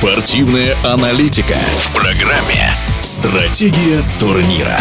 Спортивная 0.00 0.74
аналитика 0.82 1.58
в 1.76 1.92
программе 1.92 2.72
«Стратегия 3.02 4.00
турнира». 4.18 4.78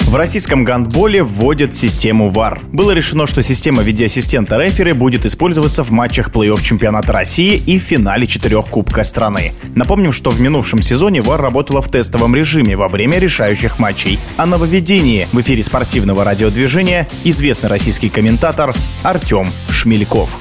В 0.00 0.14
российском 0.14 0.64
гандболе 0.64 1.22
вводят 1.22 1.74
систему 1.74 2.28
ВАР. 2.28 2.60
Было 2.72 2.90
решено, 2.90 3.26
что 3.26 3.42
система 3.42 3.82
видеоассистента 3.82 4.58
рефери 4.58 4.92
будет 4.92 5.24
использоваться 5.24 5.82
в 5.82 5.90
матчах 5.90 6.28
плей-офф 6.28 6.62
чемпионата 6.62 7.10
России 7.10 7.56
и 7.56 7.78
в 7.78 7.82
финале 7.82 8.26
четырех 8.26 8.66
Кубка 8.66 9.02
страны. 9.02 9.54
Напомним, 9.74 10.12
что 10.12 10.30
в 10.30 10.38
минувшем 10.38 10.82
сезоне 10.82 11.22
ВАР 11.22 11.40
работала 11.40 11.80
в 11.80 11.88
тестовом 11.88 12.36
режиме 12.36 12.76
во 12.76 12.88
время 12.88 13.18
решающих 13.18 13.78
матчей. 13.78 14.18
О 14.36 14.44
нововведении 14.44 15.26
в 15.32 15.40
эфире 15.40 15.62
спортивного 15.62 16.22
радиодвижения 16.22 17.08
известный 17.24 17.70
российский 17.70 18.10
комментатор 18.10 18.74
Артем 19.02 19.54
Шмельков. 19.70 20.38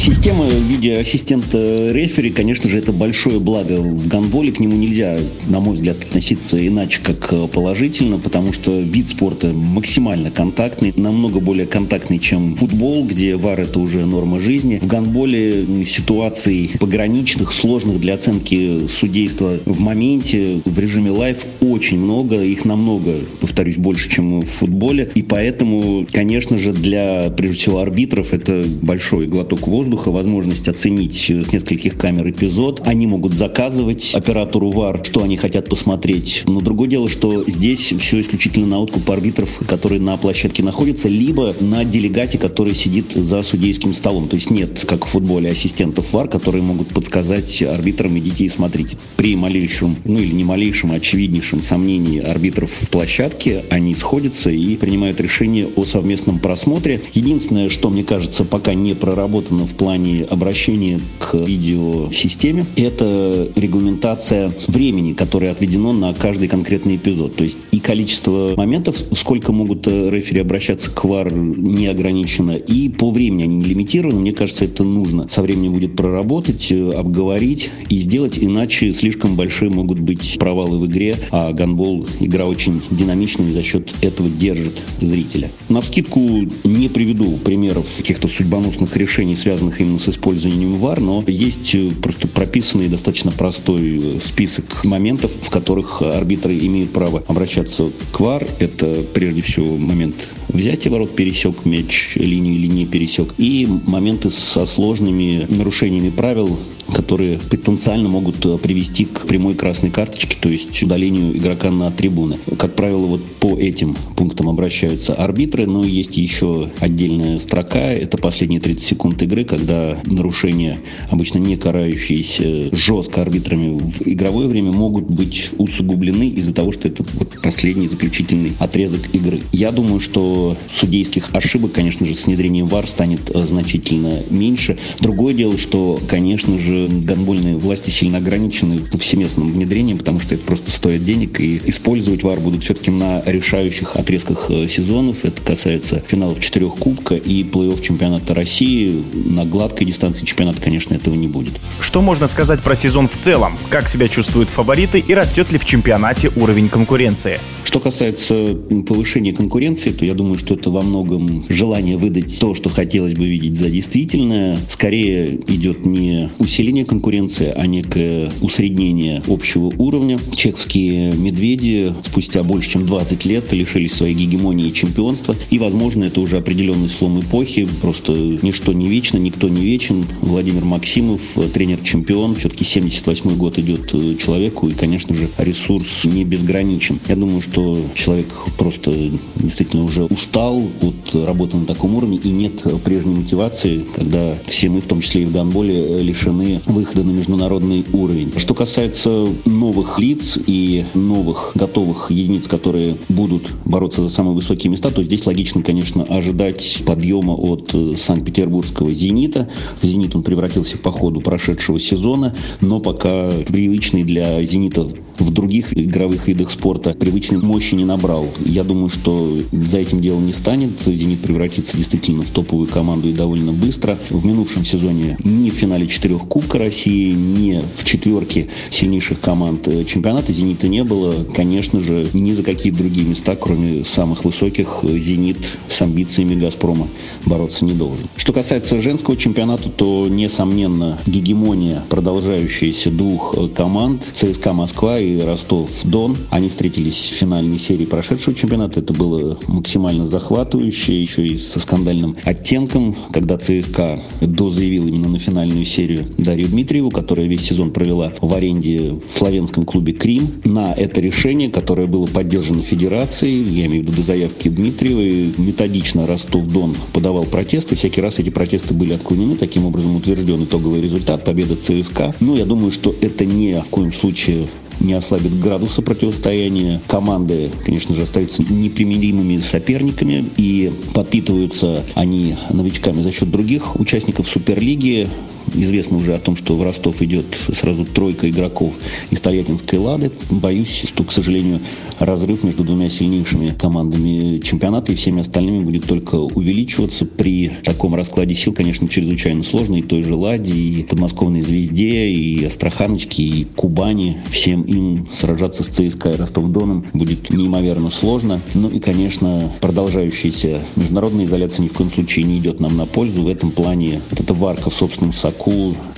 Система 0.00 0.46
видеоассистента 0.46 1.90
рефери, 1.92 2.30
конечно 2.30 2.70
же, 2.70 2.78
это 2.78 2.90
большое 2.90 3.38
благо 3.38 3.82
в 3.82 4.08
гандболе. 4.08 4.50
К 4.50 4.58
нему 4.58 4.74
нельзя, 4.74 5.18
на 5.46 5.60
мой 5.60 5.74
взгляд, 5.74 6.02
относиться 6.02 6.66
иначе, 6.66 7.00
как 7.02 7.50
положительно, 7.50 8.18
потому 8.18 8.54
что 8.54 8.80
вид 8.80 9.10
спорта 9.10 9.52
максимально 9.52 10.30
контактный, 10.30 10.94
намного 10.96 11.40
более 11.40 11.66
контактный, 11.66 12.18
чем 12.18 12.56
футбол, 12.56 13.04
где 13.04 13.36
VAR 13.36 13.60
это 13.60 13.78
уже 13.78 14.06
норма 14.06 14.40
жизни. 14.40 14.78
В 14.80 14.86
гандболе 14.86 15.84
ситуаций 15.84 16.70
пограничных, 16.80 17.52
сложных 17.52 18.00
для 18.00 18.14
оценки 18.14 18.86
судейства 18.88 19.60
в 19.66 19.80
моменте, 19.80 20.62
в 20.64 20.78
режиме 20.78 21.10
live 21.10 21.44
очень 21.60 21.98
много, 21.98 22.40
их 22.40 22.64
намного, 22.64 23.16
повторюсь, 23.38 23.76
больше, 23.76 24.08
чем 24.08 24.40
в 24.40 24.46
футболе. 24.46 25.10
И 25.14 25.20
поэтому, 25.20 26.06
конечно 26.10 26.56
же, 26.56 26.72
для, 26.72 27.28
прежде 27.36 27.58
всего, 27.58 27.80
арбитров 27.80 28.32
это 28.32 28.64
большой 28.80 29.26
глоток 29.26 29.68
воздуха 29.68 29.89
воздуха 29.90 30.12
возможность 30.12 30.68
оценить 30.68 31.16
с 31.16 31.52
нескольких 31.52 31.96
камер 31.98 32.30
эпизод. 32.30 32.82
Они 32.84 33.08
могут 33.08 33.32
заказывать 33.34 34.12
оператору 34.14 34.70
VAR, 34.70 35.02
что 35.04 35.24
они 35.24 35.36
хотят 35.36 35.68
посмотреть. 35.68 36.44
Но 36.46 36.60
другое 36.60 36.88
дело, 36.88 37.08
что 37.08 37.42
здесь 37.48 37.92
все 37.98 38.20
исключительно 38.20 38.66
на 38.68 38.78
откуп 38.78 39.10
арбитров, 39.10 39.60
которые 39.66 40.00
на 40.00 40.16
площадке 40.16 40.62
находятся, 40.62 41.08
либо 41.08 41.56
на 41.58 41.84
делегате, 41.84 42.38
который 42.38 42.72
сидит 42.76 43.14
за 43.14 43.42
судейским 43.42 43.92
столом. 43.92 44.28
То 44.28 44.36
есть 44.36 44.50
нет, 44.50 44.84
как 44.86 45.06
в 45.06 45.08
футболе, 45.08 45.50
ассистентов 45.50 46.12
ВАР, 46.12 46.28
которые 46.28 46.62
могут 46.62 46.94
подсказать 46.94 47.60
арбитрам 47.60 48.16
идите 48.16 48.44
и 48.44 48.48
смотрите. 48.48 48.96
При 49.16 49.34
малейшем, 49.34 49.96
ну 50.04 50.20
или 50.20 50.32
не 50.32 50.44
малейшем, 50.44 50.92
а 50.92 50.96
очевиднейшем 50.96 51.62
сомнении 51.62 52.20
арбитров 52.20 52.70
в 52.70 52.90
площадке, 52.90 53.64
они 53.70 53.96
сходятся 53.96 54.50
и 54.50 54.76
принимают 54.76 55.20
решение 55.20 55.66
о 55.66 55.84
совместном 55.84 56.38
просмотре. 56.38 57.02
Единственное, 57.12 57.68
что, 57.68 57.90
мне 57.90 58.04
кажется, 58.04 58.44
пока 58.44 58.74
не 58.74 58.94
проработано 58.94 59.66
в 59.66 59.79
плане 59.80 60.24
обращения 60.24 61.00
к 61.18 61.32
видеосистеме, 61.36 62.66
это 62.76 63.48
регламентация 63.56 64.54
времени, 64.68 65.14
которое 65.14 65.50
отведено 65.50 65.94
на 65.94 66.12
каждый 66.12 66.48
конкретный 66.48 66.96
эпизод. 66.96 67.36
То 67.36 67.44
есть 67.44 67.60
и 67.72 67.80
количество 67.80 68.52
моментов, 68.58 68.96
сколько 69.12 69.52
могут 69.52 69.88
э, 69.88 70.10
рефери 70.10 70.42
обращаться 70.42 70.90
к 70.90 71.02
ВАР, 71.02 71.32
не 71.32 71.86
ограничено, 71.86 72.52
и 72.52 72.90
по 72.90 73.10
времени 73.10 73.44
они 73.44 73.56
не 73.56 73.64
лимитированы. 73.64 74.20
Мне 74.20 74.34
кажется, 74.34 74.66
это 74.66 74.84
нужно 74.84 75.30
со 75.30 75.40
временем 75.40 75.72
будет 75.72 75.96
проработать, 75.96 76.70
э, 76.70 76.90
обговорить 76.90 77.70
и 77.88 77.96
сделать, 77.96 78.38
иначе 78.38 78.92
слишком 78.92 79.34
большие 79.34 79.70
могут 79.70 79.98
быть 79.98 80.36
провалы 80.38 80.78
в 80.78 80.86
игре, 80.88 81.16
а 81.30 81.54
гандбол 81.54 82.06
игра 82.20 82.44
очень 82.44 82.82
динамичная 82.90 83.48
и 83.48 83.52
за 83.52 83.62
счет 83.62 83.94
этого 84.02 84.28
держит 84.28 84.82
зрителя. 85.00 85.50
На 85.70 85.80
вскидку 85.80 86.20
не 86.64 86.90
приведу 86.90 87.38
примеров 87.38 87.86
каких-то 87.96 88.28
судьбоносных 88.28 88.94
решений, 88.98 89.34
связанных 89.34 89.69
связанных 89.70 89.80
именно 89.80 89.98
с 89.98 90.08
использованием 90.08 90.76
ВАР, 90.76 91.00
но 91.00 91.24
есть 91.26 91.74
э, 91.74 91.90
просто 92.02 92.28
прописанный 92.28 92.88
достаточно 92.88 93.30
простой 93.30 94.16
э, 94.16 94.20
список 94.20 94.84
моментов, 94.84 95.30
в 95.40 95.50
которых 95.50 96.02
арбитры 96.02 96.58
имеют 96.58 96.92
право 96.92 97.22
обращаться 97.26 97.90
к 98.12 98.20
ВАР. 98.20 98.46
Это 98.58 99.04
прежде 99.14 99.42
всего 99.42 99.76
момент 99.76 100.28
взятия 100.48 100.90
ворот, 100.90 101.16
пересек 101.16 101.64
мяч 101.64 102.16
линию 102.16 102.54
или 102.54 102.66
не 102.66 102.86
пересек, 102.86 103.34
и 103.38 103.66
моменты 103.86 104.30
со 104.30 104.66
сложными 104.66 105.46
нарушениями 105.48 106.10
правил, 106.10 106.58
которые 106.90 107.38
потенциально 107.38 108.08
могут 108.08 108.44
э, 108.44 108.58
привести 108.58 109.04
к 109.04 109.26
прямой 109.26 109.54
красной 109.54 109.90
карточке, 109.90 110.36
то 110.40 110.48
есть 110.48 110.82
удалению 110.82 111.36
игрока 111.36 111.70
на 111.70 111.90
трибуны. 111.90 112.38
Как 112.58 112.74
правило, 112.74 113.06
вот 113.06 113.24
по 113.40 113.56
этим 113.56 113.94
пунктам 114.16 114.48
обращаются 114.48 115.14
арбитры, 115.14 115.66
но 115.66 115.84
есть 115.84 116.16
еще 116.16 116.68
отдельная 116.80 117.38
строка, 117.38 117.92
это 117.92 118.18
последние 118.18 118.60
30 118.60 118.82
секунд 118.82 119.22
игры, 119.22 119.44
когда 119.44 119.98
нарушения, 120.04 120.80
обычно 121.10 121.38
не 121.38 121.56
карающиеся 121.56 122.74
жестко 122.74 123.22
арбитрами 123.22 123.78
в 123.78 124.02
игровое 124.06 124.48
время, 124.48 124.72
могут 124.72 125.04
быть 125.04 125.50
усугублены 125.58 126.28
из-за 126.28 126.54
того, 126.54 126.72
что 126.72 126.88
это 126.88 127.04
последний 127.42 127.88
заключительный 127.88 128.52
отрезок 128.58 129.14
игры. 129.14 129.40
Я 129.52 129.72
думаю, 129.72 130.00
что 130.00 130.56
судейских 130.68 131.34
ошибок, 131.34 131.72
конечно 131.72 132.06
же, 132.06 132.14
с 132.14 132.26
внедрением 132.26 132.66
ВАР 132.66 132.86
станет 132.86 133.30
э, 133.34 133.46
значительно 133.46 134.22
меньше. 134.30 134.78
Другое 135.00 135.34
дело, 135.34 135.58
что, 135.58 136.00
конечно 136.08 136.58
же, 136.58 136.79
гонбольные 136.88 137.56
власти 137.56 137.90
сильно 137.90 138.18
ограничены 138.18 138.78
всеместным 138.98 139.50
внедрением, 139.50 139.98
потому 139.98 140.20
что 140.20 140.34
это 140.34 140.44
просто 140.44 140.70
стоит 140.70 141.02
денег, 141.02 141.40
и 141.40 141.60
использовать 141.66 142.22
ВАР 142.22 142.40
будут 142.40 142.64
все-таки 142.64 142.90
на 142.90 143.22
решающих 143.24 143.96
отрезках 143.96 144.50
э, 144.50 144.66
сезонов. 144.68 145.24
Это 145.24 145.42
касается 145.42 146.02
финалов 146.06 146.40
четырех 146.40 146.74
кубка 146.74 147.14
и 147.16 147.42
плей-офф 147.42 147.82
чемпионата 147.82 148.34
России. 148.34 149.04
На 149.12 149.44
гладкой 149.44 149.86
дистанции 149.86 150.24
чемпионата, 150.24 150.60
конечно, 150.62 150.94
этого 150.94 151.14
не 151.14 151.28
будет. 151.28 151.60
Что 151.80 152.02
можно 152.02 152.26
сказать 152.26 152.62
про 152.62 152.74
сезон 152.74 153.08
в 153.08 153.16
целом? 153.16 153.58
Как 153.70 153.88
себя 153.88 154.08
чувствуют 154.08 154.50
фавориты 154.50 154.98
и 154.98 155.14
растет 155.14 155.52
ли 155.52 155.58
в 155.58 155.64
чемпионате 155.64 156.30
уровень 156.36 156.68
конкуренции? 156.68 157.40
Что 157.64 157.80
касается 157.80 158.54
повышения 158.86 159.32
конкуренции, 159.32 159.90
то 159.90 160.04
я 160.04 160.14
думаю, 160.14 160.38
что 160.38 160.54
это 160.54 160.70
во 160.70 160.82
многом 160.82 161.44
желание 161.48 161.96
выдать 161.96 162.38
то, 162.40 162.54
что 162.54 162.68
хотелось 162.68 163.14
бы 163.14 163.26
видеть 163.26 163.56
за 163.56 163.70
действительное. 163.70 164.58
Скорее 164.68 165.36
идет 165.46 165.84
не 165.84 166.30
усиление 166.38 166.69
усиление 166.70 166.84
конкуренции, 166.84 167.52
а 167.54 167.66
некое 167.66 168.30
усреднение 168.40 169.22
общего 169.26 169.72
уровня. 169.78 170.20
Чехские 170.36 171.12
медведи 171.14 171.92
спустя 172.06 172.44
больше 172.44 172.70
чем 172.70 172.86
20 172.86 173.24
лет 173.24 173.52
лишились 173.52 173.92
своей 173.92 174.14
гегемонии 174.14 174.68
и 174.68 174.72
чемпионства. 174.72 175.34
И, 175.50 175.58
возможно, 175.58 176.04
это 176.04 176.20
уже 176.20 176.36
определенный 176.36 176.88
слом 176.88 177.18
эпохи. 177.18 177.68
Просто 177.82 178.12
ничто 178.12 178.72
не 178.72 178.88
вечно, 178.88 179.18
никто 179.18 179.48
не 179.48 179.62
вечен. 179.62 180.04
Владимир 180.20 180.64
Максимов, 180.64 181.20
тренер-чемпион. 181.52 182.36
Все-таки 182.36 182.64
78 182.64 183.36
год 183.36 183.58
идет 183.58 183.92
э, 183.92 184.14
человеку. 184.14 184.68
И, 184.68 184.74
конечно 184.74 185.12
же, 185.16 185.28
ресурс 185.38 186.04
не 186.04 186.24
безграничен. 186.24 187.00
Я 187.08 187.16
думаю, 187.16 187.40
что 187.40 187.84
человек 187.94 188.28
просто 188.58 188.92
действительно 189.34 189.84
уже 189.84 190.04
устал 190.04 190.68
от 190.82 191.14
работы 191.26 191.56
на 191.56 191.66
таком 191.66 191.96
уровне. 191.96 192.20
И 192.22 192.28
нет 192.28 192.64
прежней 192.84 193.16
мотивации, 193.16 193.84
когда 193.92 194.38
все 194.46 194.68
мы, 194.68 194.80
в 194.80 194.86
том 194.86 195.00
числе 195.00 195.22
и 195.22 195.24
в 195.24 195.32
гандболе, 195.32 195.98
лишены 195.98 196.59
выхода 196.66 197.04
на 197.04 197.10
международный 197.10 197.84
уровень. 197.92 198.32
Что 198.36 198.54
касается 198.54 199.26
новых 199.44 199.98
лиц 199.98 200.38
и 200.46 200.84
новых 200.94 201.52
готовых 201.54 202.10
единиц, 202.10 202.48
которые 202.48 202.96
будут 203.08 203.50
бороться 203.64 204.02
за 204.02 204.08
самые 204.08 204.34
высокие 204.34 204.70
места, 204.70 204.90
то 204.90 205.02
здесь 205.02 205.26
логично, 205.26 205.62
конечно, 205.62 206.02
ожидать 206.04 206.82
подъема 206.86 207.32
от 207.32 207.70
э, 207.74 207.94
Санкт-Петербургского 207.96 208.92
«Зенита». 208.92 209.48
В 209.80 209.86
«Зенит» 209.86 210.14
он 210.14 210.22
превратился 210.22 210.78
по 210.78 210.90
ходу 210.90 211.20
прошедшего 211.20 211.78
сезона, 211.78 212.34
но 212.60 212.80
пока 212.80 213.30
привычный 213.46 214.04
для 214.04 214.42
«Зенита» 214.44 214.88
в 215.18 215.30
других 215.32 215.76
игровых 215.76 216.26
видах 216.26 216.50
спорта 216.50 216.94
привычной 216.94 217.38
мощи 217.38 217.74
не 217.74 217.84
набрал. 217.84 218.28
Я 218.44 218.64
думаю, 218.64 218.88
что 218.88 219.38
за 219.52 219.78
этим 219.78 220.00
делом 220.00 220.26
не 220.26 220.32
станет. 220.32 220.80
«Зенит» 220.80 221.22
превратится 221.22 221.76
действительно 221.76 222.22
в 222.22 222.30
топовую 222.30 222.68
команду 222.68 223.08
и 223.08 223.12
довольно 223.12 223.52
быстро. 223.52 223.98
В 224.08 224.24
минувшем 224.24 224.64
сезоне 224.64 225.16
ни 225.24 225.50
в 225.50 225.54
финале 225.54 225.86
четырех 225.86 226.26
Кубка 226.50 226.64
России, 226.64 227.12
ни 227.12 227.62
в 227.76 227.84
четверке 227.84 228.48
сильнейших 228.70 229.20
команд 229.20 229.68
чемпионата 229.86 230.32
«Зенита» 230.32 230.66
не 230.66 230.82
было. 230.82 231.14
Конечно 231.32 231.78
же, 231.78 232.08
ни 232.12 232.32
за 232.32 232.42
какие 232.42 232.72
другие 232.72 233.06
места, 233.06 233.36
кроме 233.36 233.84
самых 233.84 234.24
высоких, 234.24 234.80
«Зенит» 234.82 235.38
с 235.68 235.80
амбициями 235.80 236.34
«Газпрома» 236.34 236.88
бороться 237.24 237.64
не 237.64 237.72
должен. 237.72 238.08
Что 238.16 238.32
касается 238.32 238.80
женского 238.80 239.16
чемпионата, 239.16 239.68
то, 239.68 240.08
несомненно, 240.08 240.98
гегемония 241.06 241.84
продолжающаяся 241.88 242.90
двух 242.90 243.36
команд 243.54 244.10
ЦСКА 244.12 244.52
Москва 244.52 244.98
и 244.98 245.20
Ростов-Дон. 245.20 246.16
Они 246.30 246.48
встретились 246.48 246.96
в 246.96 247.14
финальной 247.14 247.58
серии 247.58 247.84
прошедшего 247.84 248.34
чемпионата. 248.34 248.80
Это 248.80 248.92
было 248.92 249.38
максимально 249.46 250.04
захватывающе, 250.04 251.00
еще 251.00 251.24
и 251.24 251.36
со 251.36 251.60
скандальным 251.60 252.16
оттенком, 252.24 252.96
когда 253.12 253.38
ЦСКА 253.38 254.02
дозаявил 254.20 254.88
именно 254.88 255.10
на 255.10 255.20
финальную 255.20 255.64
серию 255.64 256.06
Дарью 256.30 256.46
Дмитриеву, 256.46 256.90
которая 256.90 257.26
весь 257.26 257.42
сезон 257.42 257.72
провела 257.72 258.12
в 258.20 258.32
аренде 258.32 258.92
в 258.92 259.18
славянском 259.18 259.64
клубе 259.64 259.92
«Крим», 259.92 260.28
на 260.44 260.72
это 260.72 261.00
решение, 261.00 261.50
которое 261.50 261.88
было 261.88 262.06
поддержано 262.06 262.62
Федерацией, 262.62 263.42
я 263.52 263.66
имею 263.66 263.82
в 263.82 263.86
виду 263.88 263.96
до 263.96 264.02
заявки 264.04 264.46
Дмитриевой, 264.46 265.34
методично 265.38 266.06
Ростов-Дон 266.06 266.76
подавал 266.92 267.24
протесты, 267.24 267.74
всякий 267.74 268.00
раз 268.00 268.20
эти 268.20 268.30
протесты 268.30 268.74
были 268.74 268.92
отклонены, 268.92 269.34
таким 269.34 269.66
образом 269.66 269.96
утвержден 269.96 270.44
итоговый 270.44 270.80
результат, 270.80 271.24
победа 271.24 271.56
ЦСКА. 271.56 272.14
Ну, 272.20 272.36
я 272.36 272.44
думаю, 272.44 272.70
что 272.70 272.94
это 273.00 273.24
не 273.24 273.60
в 273.60 273.68
коем 273.68 273.90
случае 273.90 274.46
не 274.80 274.94
ослабит 274.94 275.38
градуса 275.38 275.82
противостояния. 275.82 276.80
Команды, 276.86 277.50
конечно 277.64 277.94
же, 277.94 278.02
остаются 278.02 278.42
непримиримыми 278.42 279.38
соперниками 279.38 280.30
и 280.36 280.72
подпитываются 280.94 281.84
они 281.94 282.36
новичками 282.50 283.02
за 283.02 283.12
счет 283.12 283.30
других 283.30 283.78
участников 283.78 284.28
Суперлиги. 284.28 285.08
Известно 285.54 285.98
уже 285.98 286.14
о 286.14 286.18
том, 286.18 286.36
что 286.36 286.56
в 286.56 286.62
Ростов 286.62 287.02
идет 287.02 287.26
сразу 287.52 287.84
тройка 287.84 288.28
игроков 288.28 288.78
из 289.10 289.20
Тольяттинской 289.20 289.78
«Лады». 289.78 290.12
Боюсь, 290.30 290.84
что, 290.86 291.04
к 291.04 291.12
сожалению, 291.12 291.60
разрыв 291.98 292.44
между 292.44 292.64
двумя 292.64 292.88
сильнейшими 292.88 293.54
командами 293.58 294.38
чемпионата 294.38 294.92
и 294.92 294.94
всеми 294.94 295.20
остальными 295.20 295.64
будет 295.64 295.86
только 295.86 296.14
увеличиваться. 296.16 297.04
При 297.04 297.50
таком 297.64 297.94
раскладе 297.94 298.34
сил, 298.34 298.52
конечно, 298.52 298.88
чрезвычайно 298.88 299.42
сложно 299.42 299.76
и 299.76 299.82
той 299.82 300.02
же 300.02 300.14
«Ладе», 300.14 300.52
и 300.52 300.84
подмосковной 300.84 301.40
«Звезде», 301.40 302.08
и 302.08 302.44
«Астраханочке», 302.44 303.22
и 303.22 303.44
«Кубани». 303.56 304.18
Всем 304.30 304.62
им 304.62 305.06
сражаться 305.12 305.64
с 305.64 305.68
ЦСКА 305.68 306.10
и 306.10 306.16
Ростов-Доном 306.16 306.86
будет 306.92 307.30
неимоверно 307.30 307.90
сложно. 307.90 308.42
Ну 308.54 308.68
и, 308.68 308.78
конечно, 308.78 309.52
продолжающаяся 309.60 310.62
международная 310.76 311.24
изоляция 311.24 311.64
ни 311.64 311.68
в 311.68 311.72
коем 311.72 311.90
случае 311.90 312.24
не 312.24 312.38
идет 312.38 312.60
нам 312.60 312.76
на 312.76 312.86
пользу. 312.86 313.22
В 313.22 313.28
этом 313.28 313.50
плане 313.50 314.00
вот 314.10 314.20
эта 314.20 314.32
варка 314.34 314.70
в 314.70 314.74
собственном 314.74 315.12
соку 315.12 315.39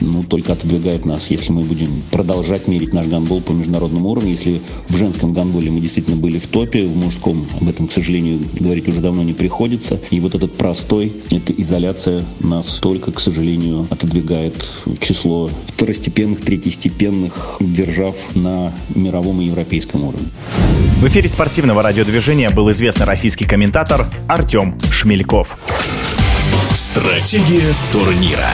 ну, 0.00 0.22
только 0.24 0.52
отодвигает 0.52 1.04
нас, 1.04 1.30
если 1.30 1.52
мы 1.52 1.62
будем 1.62 2.02
продолжать 2.10 2.68
мерить 2.68 2.92
наш 2.92 3.06
гандбол 3.06 3.40
по 3.40 3.52
международному 3.52 4.10
уровню. 4.10 4.30
Если 4.30 4.60
в 4.88 4.96
женском 4.96 5.32
гандболе 5.32 5.70
мы 5.70 5.80
действительно 5.80 6.16
были 6.16 6.38
в 6.38 6.46
топе, 6.46 6.84
в 6.84 6.96
мужском 6.96 7.46
об 7.60 7.68
этом, 7.68 7.88
к 7.88 7.92
сожалению, 7.92 8.40
говорить 8.58 8.88
уже 8.88 9.00
давно 9.00 9.22
не 9.22 9.32
приходится. 9.32 10.00
И 10.10 10.20
вот 10.20 10.34
этот 10.34 10.56
простой, 10.56 11.12
эта 11.30 11.52
изоляция 11.52 12.24
нас 12.40 12.78
только, 12.78 13.12
к 13.12 13.20
сожалению, 13.20 13.86
отодвигает 13.90 14.54
в 14.86 14.98
число 14.98 15.50
второстепенных, 15.68 16.40
третьестепенных 16.40 17.56
держав 17.60 18.36
на 18.36 18.74
мировом 18.94 19.40
и 19.40 19.46
европейском 19.46 20.04
уровне. 20.04 20.28
В 21.00 21.06
эфире 21.08 21.28
спортивного 21.28 21.82
радиодвижения 21.82 22.50
был 22.50 22.70
известный 22.70 23.06
российский 23.06 23.44
комментатор 23.44 24.08
Артем 24.28 24.78
Шмельков. 24.90 25.58
Стратегия 26.74 27.72
турнира. 27.92 28.50